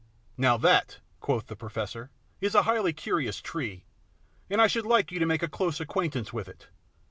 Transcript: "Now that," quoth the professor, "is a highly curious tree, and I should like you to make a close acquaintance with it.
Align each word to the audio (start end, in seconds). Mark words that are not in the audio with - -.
"Now 0.35 0.57
that," 0.57 0.97
quoth 1.19 1.45
the 1.45 1.55
professor, 1.55 2.09
"is 2.39 2.55
a 2.55 2.63
highly 2.63 2.91
curious 2.91 3.39
tree, 3.39 3.85
and 4.49 4.59
I 4.59 4.65
should 4.65 4.87
like 4.87 5.11
you 5.11 5.19
to 5.19 5.27
make 5.27 5.43
a 5.43 5.47
close 5.47 5.79
acquaintance 5.79 6.33
with 6.33 6.47
it. 6.47 6.69